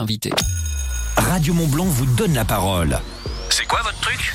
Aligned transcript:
Invité. 0.00 0.30
Radio 1.18 1.52
Montblanc 1.52 1.84
vous 1.84 2.06
donne 2.16 2.32
la 2.32 2.46
parole. 2.46 2.98
C'est 3.50 3.66
quoi 3.66 3.82
votre 3.82 4.00
truc? 4.00 4.34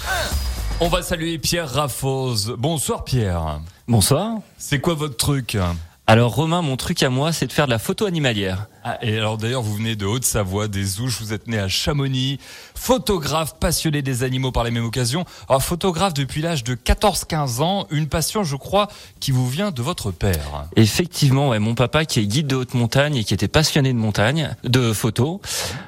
On 0.79 0.89
va 0.89 1.01
saluer 1.01 1.39
Pierre 1.39 1.67
Raffose. 1.67 2.53
Bonsoir 2.55 3.03
Pierre. 3.03 3.61
Bonsoir. 3.87 4.37
C'est 4.59 4.79
quoi 4.79 4.93
votre 4.93 5.17
truc? 5.17 5.57
Alors 6.07 6.35
Romain, 6.35 6.61
mon 6.61 6.77
truc 6.77 7.01
à 7.01 7.09
moi, 7.09 7.33
c'est 7.33 7.47
de 7.47 7.51
faire 7.51 7.65
de 7.65 7.71
la 7.71 7.79
photo 7.79 8.05
animalière. 8.05 8.67
ah, 8.83 8.99
Et 9.01 9.17
alors 9.17 9.37
d'ailleurs, 9.39 9.63
vous 9.63 9.73
venez 9.73 9.95
de 9.95 10.05
Haute-Savoie, 10.05 10.67
des 10.67 10.99
Ouches, 11.01 11.19
vous 11.19 11.33
êtes 11.33 11.47
né 11.47 11.57
à 11.57 11.67
Chamonix, 11.67 12.37
photographe 12.75 13.55
passionné 13.59 14.03
des 14.03 14.21
animaux 14.21 14.51
par 14.51 14.63
la 14.63 14.69
même 14.69 14.85
occasion. 14.85 15.25
Alors 15.49 15.63
photographe 15.63 16.13
depuis 16.13 16.43
l'âge 16.43 16.63
de 16.63 16.75
14-15 16.75 17.63
ans, 17.63 17.87
une 17.89 18.05
passion 18.07 18.43
je 18.43 18.55
crois 18.55 18.87
qui 19.19 19.31
vous 19.31 19.49
vient 19.49 19.71
de 19.71 19.81
votre 19.81 20.11
père. 20.11 20.67
Effectivement, 20.75 21.49
ouais, 21.49 21.57
mon 21.59 21.73
papa 21.73 22.05
qui 22.05 22.19
est 22.19 22.27
guide 22.27 22.45
de 22.45 22.55
haute 22.55 22.75
montagne 22.75 23.15
et 23.15 23.23
qui 23.23 23.33
était 23.33 23.47
passionné 23.47 23.91
de 23.91 23.97
montagne, 23.97 24.55
de 24.63 24.93
photo, 24.93 25.41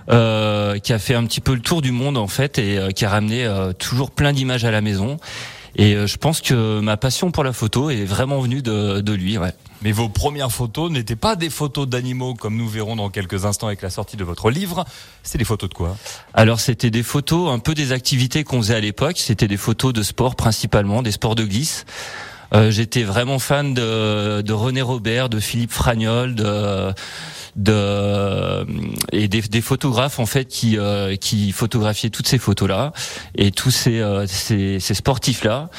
euh, 0.09 0.79
qui 0.79 0.93
a 0.93 0.99
fait 0.99 1.13
un 1.13 1.25
petit 1.25 1.41
peu 1.41 1.53
le 1.53 1.61
tour 1.61 1.83
du 1.83 1.91
monde 1.91 2.17
en 2.17 2.27
fait 2.27 2.57
et 2.57 2.79
euh, 2.79 2.89
qui 2.89 3.05
a 3.05 3.09
ramené 3.11 3.45
euh, 3.45 3.71
toujours 3.71 4.09
plein 4.09 4.33
d'images 4.33 4.65
à 4.65 4.71
la 4.71 4.81
maison. 4.81 5.19
Et 5.75 5.93
euh, 5.93 6.07
je 6.07 6.17
pense 6.17 6.41
que 6.41 6.79
ma 6.79 6.97
passion 6.97 7.29
pour 7.29 7.43
la 7.43 7.53
photo 7.53 7.91
est 7.91 8.03
vraiment 8.05 8.39
venue 8.39 8.63
de, 8.63 8.99
de 9.01 9.13
lui. 9.13 9.37
Ouais. 9.37 9.53
Mais 9.81 9.91
vos 9.91 10.09
premières 10.09 10.51
photos 10.51 10.91
n'étaient 10.91 11.15
pas 11.15 11.35
des 11.35 11.49
photos 11.49 11.87
d'animaux 11.87 12.33
comme 12.33 12.57
nous 12.57 12.67
verrons 12.67 12.95
dans 12.95 13.09
quelques 13.09 13.45
instants 13.45 13.67
avec 13.67 13.81
la 13.81 13.89
sortie 13.89 14.17
de 14.17 14.23
votre 14.23 14.49
livre. 14.49 14.85
C'est 15.23 15.37
des 15.37 15.45
photos 15.45 15.69
de 15.69 15.75
quoi? 15.75 15.95
Alors 16.33 16.59
c'était 16.59 16.89
des 16.89 17.03
photos, 17.03 17.51
un 17.51 17.59
peu 17.59 17.73
des 17.73 17.91
activités 17.91 18.43
qu'on 18.43 18.61
faisait 18.61 18.75
à 18.75 18.79
l'époque. 18.79 19.17
C'était 19.17 19.47
des 19.47 19.57
photos 19.57 19.93
de 19.93 20.03
sport 20.03 20.35
principalement, 20.35 21.01
des 21.01 21.11
sports 21.11 21.35
de 21.35 21.43
glisse. 21.43 21.85
Euh, 22.53 22.71
J'étais 22.71 23.03
vraiment 23.03 23.39
fan 23.39 23.73
de, 23.73 24.41
de 24.41 24.53
René 24.53 24.81
Robert, 24.81 25.29
de 25.29 25.39
Philippe 25.39 25.71
Fragnol, 25.71 26.33
de 26.33 26.93
de 27.57 28.65
et 29.11 29.27
des, 29.27 29.41
des 29.41 29.61
photographes 29.61 30.19
en 30.19 30.25
fait 30.27 30.45
qui 30.45 30.77
euh, 30.77 31.15
qui 31.15 31.51
photographiaient 31.51 32.11
toutes 32.11 32.27
ces 32.27 32.37
photos 32.37 32.69
là 32.69 32.93
et 33.35 33.51
tous 33.51 33.71
ces 33.71 33.99
euh, 33.99 34.27
ces, 34.27 34.79
ces 34.79 34.93
sportifs 34.93 35.43
là 35.43 35.69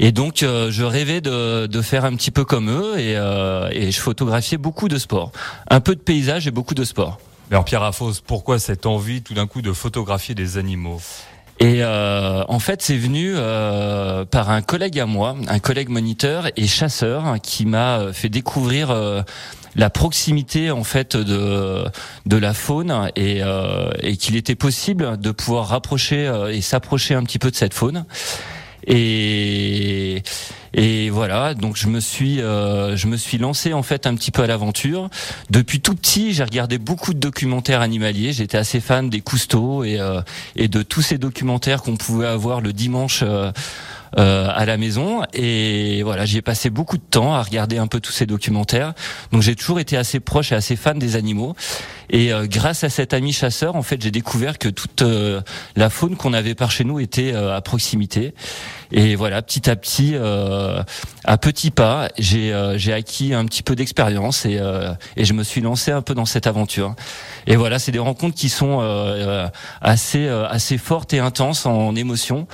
et 0.00 0.12
donc 0.12 0.42
euh, 0.42 0.70
je 0.70 0.84
rêvais 0.84 1.20
de, 1.20 1.66
de 1.66 1.82
faire 1.82 2.04
un 2.04 2.14
petit 2.14 2.30
peu 2.30 2.44
comme 2.44 2.70
eux 2.70 2.98
et, 2.98 3.16
euh, 3.16 3.68
et 3.72 3.90
je 3.90 4.00
photographiais 4.00 4.58
beaucoup 4.58 4.88
de 4.88 4.98
sport 4.98 5.32
un 5.70 5.80
peu 5.80 5.94
de 5.94 6.00
paysage 6.00 6.46
et 6.46 6.50
beaucoup 6.50 6.74
de 6.74 6.84
sport 6.84 7.18
Alors 7.50 7.64
Pierre 7.64 7.82
Raffose, 7.82 8.20
pourquoi 8.20 8.58
cette 8.58 8.86
envie 8.86 9.22
tout 9.22 9.34
d'un 9.34 9.46
coup 9.46 9.62
de 9.62 9.72
photographier 9.72 10.34
des 10.34 10.58
animaux? 10.58 11.00
Et 11.60 11.84
euh, 11.84 12.42
en 12.48 12.58
fait, 12.58 12.82
c'est 12.82 12.96
venu 12.96 13.32
euh, 13.36 14.24
par 14.24 14.50
un 14.50 14.60
collègue 14.60 14.98
à 14.98 15.06
moi, 15.06 15.36
un 15.46 15.60
collègue 15.60 15.88
moniteur 15.88 16.48
et 16.56 16.66
chasseur, 16.66 17.26
hein, 17.26 17.38
qui 17.38 17.64
m'a 17.64 18.12
fait 18.12 18.28
découvrir 18.28 18.90
euh, 18.90 19.22
la 19.76 19.90
proximité 19.90 20.70
en 20.70 20.84
fait 20.84 21.16
de 21.16 21.84
de 22.26 22.36
la 22.36 22.54
faune 22.54 23.10
et, 23.16 23.42
euh, 23.42 23.90
et 24.00 24.16
qu'il 24.16 24.36
était 24.36 24.54
possible 24.54 25.16
de 25.18 25.30
pouvoir 25.30 25.68
rapprocher 25.68 26.26
euh, 26.26 26.52
et 26.52 26.60
s'approcher 26.60 27.14
un 27.14 27.22
petit 27.22 27.38
peu 27.38 27.50
de 27.50 27.56
cette 27.56 27.74
faune. 27.74 28.04
Et 28.86 30.22
et 30.76 31.08
voilà, 31.08 31.54
donc 31.54 31.76
je 31.76 31.86
me 31.86 32.00
suis 32.00 32.40
euh, 32.40 32.96
je 32.96 33.06
me 33.06 33.16
suis 33.16 33.38
lancé 33.38 33.72
en 33.72 33.84
fait 33.84 34.08
un 34.08 34.14
petit 34.16 34.32
peu 34.32 34.42
à 34.42 34.46
l'aventure. 34.48 35.08
Depuis 35.48 35.80
tout 35.80 35.94
petit, 35.94 36.32
j'ai 36.34 36.42
regardé 36.42 36.78
beaucoup 36.78 37.14
de 37.14 37.20
documentaires 37.20 37.80
animaliers. 37.80 38.32
J'étais 38.32 38.58
assez 38.58 38.80
fan 38.80 39.08
des 39.08 39.20
Cousteaux 39.20 39.84
et 39.84 40.00
euh, 40.00 40.20
et 40.56 40.66
de 40.66 40.82
tous 40.82 41.02
ces 41.02 41.16
documentaires 41.16 41.82
qu'on 41.82 41.96
pouvait 41.96 42.26
avoir 42.26 42.60
le 42.60 42.72
dimanche. 42.72 43.20
euh, 43.22 43.52
euh, 44.18 44.48
à 44.52 44.64
la 44.64 44.76
maison. 44.76 45.22
Et 45.32 46.02
voilà 46.02 46.24
j'y 46.24 46.38
ai 46.38 46.42
passé 46.42 46.70
beaucoup 46.70 46.96
de 46.96 47.02
temps 47.02 47.34
à 47.34 47.42
regarder 47.42 47.78
un 47.78 47.86
peu 47.86 48.00
tous 48.00 48.12
ces 48.12 48.26
documentaires. 48.26 48.94
Donc 49.32 49.42
j'ai 49.42 49.54
toujours 49.54 49.80
été 49.80 49.96
assez 49.96 50.20
proche 50.20 50.52
et 50.52 50.54
assez 50.54 50.76
fan 50.76 50.98
des 50.98 51.16
animaux. 51.16 51.54
Et 52.10 52.32
euh, 52.32 52.46
grâce 52.46 52.84
à 52.84 52.90
cet 52.90 53.14
ami 53.14 53.32
chasseur 53.32 53.76
en 53.76 53.82
fait 53.82 54.00
j'ai 54.02 54.10
découvert 54.10 54.58
que 54.58 54.68
toute 54.68 55.02
euh, 55.02 55.40
la 55.74 55.90
faune 55.90 56.16
qu'on 56.16 56.32
avait 56.32 56.54
par 56.54 56.70
chez 56.70 56.84
nous 56.84 57.00
était 57.00 57.32
euh, 57.32 57.56
à 57.56 57.60
proximité. 57.60 58.34
Et 58.92 59.16
voilà 59.16 59.42
petit 59.42 59.68
à 59.68 59.76
petit 59.76 60.12
euh, 60.14 60.82
à 61.24 61.38
petits 61.38 61.70
pas 61.70 62.08
j'ai 62.18 62.52
euh, 62.52 62.78
j'ai 62.78 62.92
acquis 62.92 63.34
un 63.34 63.44
petit 63.46 63.62
peu 63.62 63.74
d'expérience 63.74 64.46
et 64.46 64.60
et 65.16 65.24
je 65.24 65.32
me 65.32 65.42
suis 65.42 65.60
lancé 65.60 65.90
un 65.90 66.02
peu 66.02 66.14
dans 66.14 66.26
cette 66.26 66.46
aventure. 66.46 66.94
Et 67.46 67.56
voilà 67.56 67.78
c'est 67.78 67.92
des 67.92 67.98
rencontres 67.98 68.36
qui 68.36 68.48
sont 68.48 68.80
assez 69.80 70.28
assez 70.28 70.78
fortes 70.78 71.12
et 71.14 71.18
intenses 71.18 71.66
en 71.66 71.94
émotion 71.96 72.46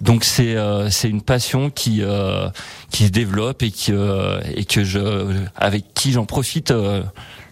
donc 0.00 0.24
c'est 0.24 0.56
euh, 0.56 0.90
c'est 0.90 1.08
une 1.08 1.22
passion 1.22 1.70
qui 1.70 2.02
euh, 2.02 2.48
qui 2.90 3.06
se 3.06 3.10
développe 3.10 3.62
et 3.62 3.70
qui 3.70 3.92
euh, 3.92 4.40
et 4.54 4.64
que 4.64 4.84
je 4.84 5.34
avec 5.56 5.94
qui 5.94 6.12
j'en 6.12 6.26
profite 6.26 6.70
euh, 6.70 7.02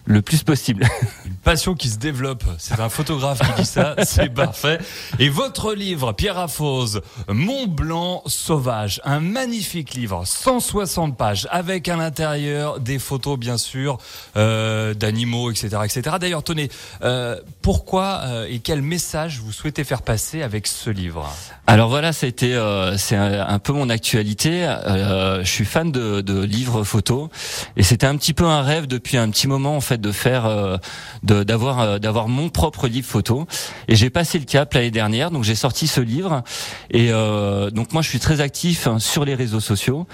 le 0.05 0.21
plus 0.21 0.43
possible. 0.43 0.87
Une 1.25 1.35
passion 1.35 1.75
qui 1.75 1.89
se 1.89 1.97
développe. 1.97 2.43
C'est 2.57 2.79
un 2.79 2.89
photographe 2.89 3.39
qui 3.39 3.61
dit 3.61 3.67
ça. 3.67 3.95
C'est 4.03 4.29
parfait. 4.29 4.79
Et 5.19 5.29
votre 5.29 5.73
livre, 5.73 6.13
Pierre 6.13 6.37
Affose, 6.37 7.01
Mont 7.27 7.67
Blanc 7.67 8.21
sauvage. 8.25 9.01
Un 9.03 9.19
magnifique 9.19 9.93
livre, 9.93 10.23
160 10.25 11.17
pages, 11.17 11.47
avec 11.51 11.87
à 11.87 11.95
l'intérieur 11.95 12.79
des 12.79 12.99
photos, 12.99 13.37
bien 13.37 13.57
sûr, 13.57 13.97
euh, 14.37 14.93
d'animaux, 14.93 15.51
etc., 15.51 15.77
etc. 15.83 16.17
D'ailleurs, 16.19 16.43
tenez, 16.43 16.69
euh, 17.03 17.39
pourquoi 17.61 18.21
euh, 18.25 18.47
et 18.49 18.59
quel 18.59 18.81
message 18.81 19.39
vous 19.39 19.51
souhaitez 19.51 19.83
faire 19.83 20.01
passer 20.01 20.41
avec 20.41 20.67
ce 20.67 20.89
livre? 20.89 21.29
Alors 21.67 21.89
voilà, 21.89 22.13
c'était 22.13 22.53
euh, 22.53 22.97
c'est 22.97 23.15
un, 23.15 23.47
un 23.47 23.59
peu 23.59 23.73
mon 23.73 23.89
actualité. 23.89 24.65
Euh, 24.65 25.43
je 25.43 25.49
suis 25.49 25.65
fan 25.65 25.91
de, 25.91 26.21
de 26.21 26.41
livres 26.41 26.83
photos 26.83 27.29
et 27.75 27.83
c'était 27.83 28.05
un 28.05 28.15
petit 28.17 28.33
peu 28.33 28.45
un 28.45 28.61
rêve 28.61 28.87
depuis 28.87 29.17
un 29.17 29.29
petit 29.29 29.47
moment 29.47 29.75
en 29.75 29.81
fait 29.81 29.94
de 29.97 30.11
faire 30.11 30.45
euh, 30.45 30.77
d'avoir 31.23 31.79
euh, 31.79 31.99
d'avoir 31.99 32.27
mon 32.27 32.49
propre 32.49 32.87
livre 32.87 33.07
photo. 33.07 33.47
Et 33.87 33.95
j'ai 33.95 34.09
passé 34.09 34.39
le 34.39 34.45
cap 34.45 34.73
l'année 34.73 34.91
dernière 34.91 35.31
donc 35.31 35.43
j'ai 35.43 35.55
sorti 35.55 35.87
ce 35.87 36.01
livre. 36.01 36.43
Et 36.91 37.09
euh, 37.11 37.69
donc 37.69 37.93
moi 37.93 38.01
je 38.01 38.09
suis 38.09 38.19
très 38.19 38.41
actif 38.41 38.87
hein, 38.87 38.99
sur 38.99 39.25
les 39.25 39.35
réseaux 39.35 39.59
sociaux. 39.59 40.07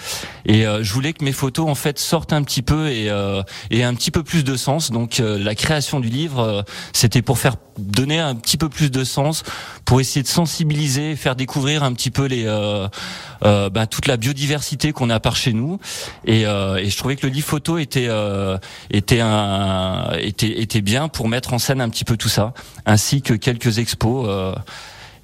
Et 0.46 0.64
je 0.64 0.94
voulais 0.94 1.14
que 1.14 1.24
mes 1.24 1.32
photos 1.32 1.70
en 1.70 1.76
fait 1.76 2.00
sortent 2.00 2.34
un 2.34 2.44
petit 2.44 2.62
peu 2.62 2.90
et 2.90 3.10
et 3.70 3.84
un 3.84 3.94
petit 3.94 4.12
peu 4.12 4.24
plus 4.24 4.44
de 4.44 4.56
sens. 4.56 4.92
Donc 4.92 5.22
la 5.22 5.56
création 5.56 6.00
du 6.00 6.10
livre 6.10 6.66
c'était 6.94 7.22
pour 7.22 7.38
faire 7.38 7.56
donner 7.78 8.20
un 8.20 8.36
petit 8.36 8.58
peu 8.58 8.70
plus 8.70 8.92
de 8.92 9.04
sens 9.04 9.44
pour 9.86 10.02
essayer 10.02 10.24
de 10.24 10.28
sensibiliser 10.28 11.16
faire 11.16 11.36
découvrir 11.36 11.84
un 11.84 11.94
petit 11.94 12.12
peu 12.12 12.26
les 12.26 12.46
euh, 13.44 13.70
ben, 13.70 13.88
toute 13.88 14.08
la 14.08 14.18
biodiversité 14.18 14.92
qu'on 14.92 15.10
a 15.10 15.20
par 15.20 15.36
chez 15.36 15.54
nous. 15.54 15.80
Et, 16.26 16.46
euh, 16.46 16.76
et 16.76 16.90
je 16.90 16.98
trouvais 16.98 17.16
que 17.16 17.26
le 17.26 17.34
livre 17.34 17.48
photo 17.48 17.78
était 17.78 18.10
était 18.90 19.20
un 19.20 19.71
était 20.20 20.62
était 20.62 20.82
bien 20.82 21.08
pour 21.08 21.28
mettre 21.28 21.54
en 21.54 21.60
scène 21.60 21.82
un 21.82 21.90
petit 21.90 22.06
peu 22.06 22.18
tout 22.18 22.30
ça 22.30 22.54
ainsi 22.86 23.22
que 23.22 23.34
quelques 23.34 23.80
expos 23.80 24.26
euh, 24.28 24.54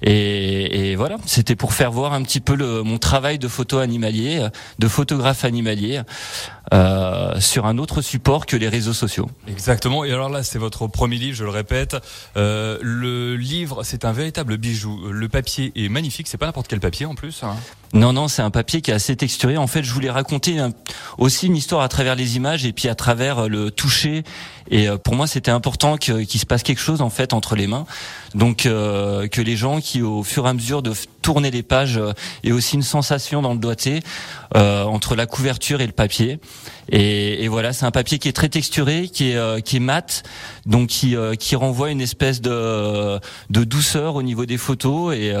et, 0.02 0.90
et 0.92 0.96
voilà, 0.96 1.16
c'était 1.26 1.56
pour 1.56 1.72
faire 1.74 1.90
voir 1.90 2.12
un 2.12 2.22
petit 2.22 2.40
peu 2.40 2.54
le, 2.54 2.82
mon 2.82 2.98
travail 2.98 3.38
de 3.38 3.48
photo 3.48 3.78
animalier, 3.78 4.46
de 4.78 4.88
photographe 4.88 5.44
animalier, 5.44 6.02
euh, 6.72 7.40
sur 7.40 7.66
un 7.66 7.78
autre 7.78 8.02
support 8.02 8.44
que 8.46 8.56
les 8.56 8.68
réseaux 8.68 8.92
sociaux. 8.92 9.30
Exactement. 9.48 10.04
Et 10.04 10.12
alors 10.12 10.28
là, 10.28 10.42
c'est 10.42 10.58
votre 10.58 10.86
premier 10.86 11.16
livre, 11.16 11.36
je 11.36 11.44
le 11.44 11.50
répète. 11.50 11.96
Euh, 12.36 12.78
le 12.82 13.36
livre, 13.36 13.82
c'est 13.84 14.04
un 14.04 14.12
véritable 14.12 14.56
bijou. 14.58 15.08
Le 15.10 15.28
papier 15.28 15.72
est 15.76 15.88
magnifique. 15.88 16.28
C'est 16.28 16.36
pas 16.36 16.46
n'importe 16.46 16.68
quel 16.68 16.80
papier 16.80 17.06
en 17.06 17.14
plus. 17.14 17.42
hein. 17.42 17.56
Non, 17.94 18.12
non, 18.12 18.28
c'est 18.28 18.42
un 18.42 18.50
papier 18.50 18.82
qui 18.82 18.90
est 18.90 18.94
assez 18.94 19.16
texturé. 19.16 19.56
En 19.56 19.66
fait, 19.66 19.82
je 19.82 19.92
voulais 19.94 20.10
raconter 20.10 20.58
un- 20.58 20.72
aussi 21.16 21.46
une 21.46 21.56
histoire 21.56 21.80
à 21.80 21.88
travers 21.88 22.16
les 22.16 22.36
images 22.36 22.66
et 22.66 22.74
puis 22.74 22.88
à 22.88 22.94
travers 22.94 23.44
euh, 23.44 23.48
le 23.48 23.70
toucher. 23.70 24.24
Et 24.70 24.88
pour 25.02 25.14
moi, 25.14 25.26
c'était 25.26 25.50
important 25.50 25.96
qu'il 25.96 26.28
se 26.28 26.44
passe 26.44 26.62
quelque 26.62 26.82
chose 26.82 27.00
en 27.00 27.08
fait 27.08 27.32
entre 27.32 27.56
les 27.56 27.66
mains. 27.66 27.86
Donc 28.34 28.66
euh, 28.66 29.26
que 29.26 29.40
les 29.40 29.56
gens 29.56 29.80
qui, 29.80 29.87
au 29.96 30.22
fur 30.22 30.46
et 30.46 30.50
à 30.50 30.54
mesure 30.54 30.82
de 30.82 30.92
tourner 31.28 31.50
les 31.50 31.62
pages, 31.62 31.98
euh, 31.98 32.14
aient 32.42 32.52
aussi 32.52 32.76
une 32.76 32.82
sensation 32.82 33.42
dans 33.42 33.52
le 33.52 33.58
doigté 33.58 34.00
euh, 34.56 34.84
entre 34.84 35.14
la 35.14 35.26
couverture 35.26 35.82
et 35.82 35.86
le 35.86 35.92
papier. 35.92 36.40
Et, 36.88 37.44
et 37.44 37.48
voilà, 37.48 37.74
c'est 37.74 37.84
un 37.84 37.90
papier 37.90 38.18
qui 38.18 38.30
est 38.30 38.32
très 38.32 38.48
texturé, 38.48 39.10
qui 39.10 39.32
est 39.32 39.36
euh, 39.36 39.60
qui 39.60 39.76
est 39.76 39.80
mat, 39.80 40.22
donc 40.64 40.88
qui 40.88 41.14
qui 41.38 41.54
renvoie 41.54 41.90
une 41.90 42.00
espèce 42.00 42.40
de 42.40 43.20
de 43.50 43.64
douceur 43.64 44.14
au 44.14 44.22
niveau 44.22 44.46
des 44.46 44.56
photos 44.56 45.14
et 45.14 45.34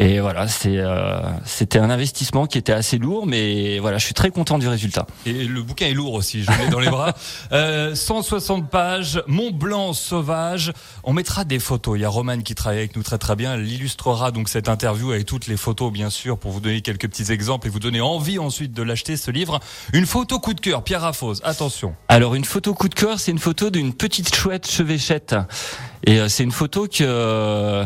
et 0.00 0.20
voilà, 0.20 0.46
c'est 0.46 0.76
euh, 0.76 1.20
c'était 1.44 1.80
un 1.80 1.90
investissement 1.90 2.46
qui 2.46 2.56
était 2.56 2.72
assez 2.72 2.98
lourd, 2.98 3.26
mais 3.26 3.80
voilà, 3.80 3.98
je 3.98 4.04
suis 4.04 4.14
très 4.14 4.30
content 4.30 4.58
du 4.58 4.68
résultat. 4.68 5.06
Et 5.26 5.32
le 5.32 5.60
bouquin 5.60 5.86
est 5.86 5.92
lourd 5.92 6.14
aussi, 6.14 6.44
je 6.44 6.52
l'ai 6.52 6.68
dans 6.68 6.78
les 6.78 6.88
bras. 6.88 7.14
Euh, 7.52 7.94
160 7.94 8.68
pages, 8.68 9.22
Mont 9.26 9.50
Blanc 9.50 9.92
sauvage. 9.92 10.72
On 11.02 11.12
mettra 11.12 11.44
des 11.44 11.58
photos. 11.58 11.96
Il 11.98 12.02
y 12.02 12.04
a 12.04 12.08
Romane 12.08 12.42
qui 12.42 12.54
travaille 12.54 12.78
avec 12.78 12.96
nous 12.96 13.02
très 13.02 13.16
très 13.16 13.36
bien. 13.36 13.54
Elle 13.54 13.66
illustrera 13.70 14.30
donc 14.30 14.48
cette 14.48 14.68
interview 14.68 14.87
avec 14.88 15.26
toutes 15.26 15.46
les 15.46 15.56
photos, 15.56 15.92
bien 15.92 16.10
sûr, 16.10 16.38
pour 16.38 16.50
vous 16.50 16.60
donner 16.60 16.80
quelques 16.80 17.08
petits 17.08 17.30
exemples 17.32 17.66
et 17.66 17.70
vous 17.70 17.78
donner 17.78 18.00
envie 18.00 18.38
ensuite 18.38 18.72
de 18.72 18.82
l'acheter, 18.82 19.16
ce 19.16 19.30
livre. 19.30 19.60
Une 19.92 20.06
photo 20.06 20.38
coup 20.38 20.54
de 20.54 20.60
cœur, 20.60 20.82
Pierre 20.82 21.02
Raffose. 21.02 21.40
Attention. 21.44 21.94
Alors 22.08 22.34
une 22.34 22.44
photo 22.44 22.74
coup 22.74 22.88
de 22.88 22.94
cœur, 22.94 23.20
c'est 23.20 23.30
une 23.30 23.38
photo 23.38 23.70
d'une 23.70 23.92
petite 23.94 24.34
chouette 24.34 24.68
chevêchette, 24.68 25.36
et 26.04 26.18
euh, 26.18 26.28
c'est 26.28 26.44
une 26.44 26.52
photo 26.52 26.86
que 26.86 27.84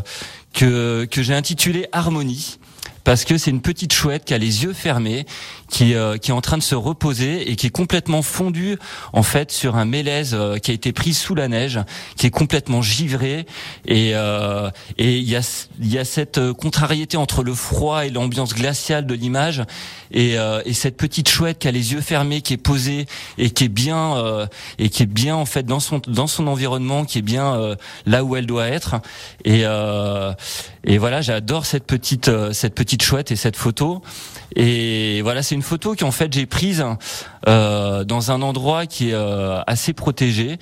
que 0.53 1.05
que 1.07 1.23
j'ai 1.23 1.35
intitulée 1.35 1.87
Harmonie. 1.93 2.59
Parce 3.05 3.25
que 3.25 3.37
c'est 3.39 3.51
une 3.51 3.61
petite 3.61 3.93
chouette 3.93 4.25
qui 4.25 4.35
a 4.35 4.39
les 4.39 4.65
yeux 4.65 4.73
fermés, 4.73 5.27
qui 5.69 5.95
euh, 5.95 6.19
qui 6.19 6.31
est 6.31 6.35
en 6.35 6.41
train 6.41 6.59
de 6.59 6.63
se 6.63 6.75
reposer 6.75 7.51
et 7.51 7.57
qui 7.57 7.67
est 7.67 7.71
complètement 7.71 8.23
fondue 8.23 8.79
en 9.13 9.23
fait 9.23 9.51
sur 9.51 9.77
un 9.77 9.85
mélèze 9.85 10.35
euh, 10.35 10.59
qui 10.59 10.71
a 10.71 10.75
été 10.75 10.93
pris 10.93 11.15
sous 11.15 11.35
la 11.35 11.49
neige, 11.49 11.81
qui 12.17 12.27
est 12.27 12.31
complètement 12.31 12.83
givré. 12.83 13.47
Et 13.87 14.13
euh, 14.15 14.71
et 14.99 15.19
il 15.19 15.29
y 15.29 15.37
a 15.37 15.67
il 15.81 15.93
y 15.93 15.99
a 15.99 16.05
cette 16.05 16.53
contrariété 16.53 17.17
entre 17.17 17.43
le 17.43 17.55
froid 17.55 18.07
et 18.07 18.11
l'ambiance 18.11 18.55
glaciale 18.55 19.07
de 19.07 19.15
l'image 19.15 19.63
et, 20.13 20.37
et 20.65 20.75
cette 20.75 20.97
petite 20.97 21.29
chouette 21.29 21.59
qui 21.59 21.69
a 21.69 21.71
les 21.71 21.93
yeux 21.93 22.01
fermés, 22.01 22.43
qui 22.43 22.53
est 22.53 22.59
posée 22.59 23.07
et 23.39 23.51
qui 23.51 23.65
est 23.65 23.69
bien 23.69 24.47
et 24.79 24.91
qui 24.91 25.03
est 25.03 25.07
bien 25.07 25.35
en 25.35 25.47
fait 25.47 25.65
dans 25.65 25.81
son 25.81 26.01
dans 26.07 26.27
son 26.27 26.47
environnement, 26.47 27.05
qui 27.05 27.19
est 27.19 27.23
bien 27.23 27.77
là 28.07 28.25
où 28.25 28.37
elle 28.37 28.47
doit 28.47 28.69
être. 28.69 28.97
Et 29.45 29.65
et 30.85 30.99
voilà, 30.99 31.21
j'adore 31.23 31.65
cette 31.65 31.85
petite 31.85 32.31
cette 32.53 32.75
petite 32.75 32.92
chouette 33.01 33.31
et 33.31 33.37
cette 33.37 33.57
photo 33.57 34.03
et 34.55 35.23
voilà, 35.23 35.43
c'est 35.43 35.55
une 35.55 35.63
photo 35.63 35.95
qui 35.95 36.05
en 36.05 36.11
fait 36.11 36.33
j'ai 36.33 36.47
prise 36.47 36.85
euh, 37.49 38.05
dans 38.05 38.31
un 38.31 38.43
endroit 38.43 38.87
qui 38.87 39.11
est 39.11 39.15
euh, 39.15 39.61
assez 39.67 39.93
protégé. 39.93 40.59